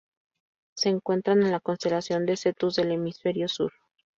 Se 0.75 0.89
encuentra 0.89 1.33
en 1.33 1.51
la 1.51 1.59
constelación 1.59 2.25
de 2.25 2.35
Cetus 2.35 2.77
del 2.77 2.91
hemisferio 2.93 3.47
sur. 3.47 3.71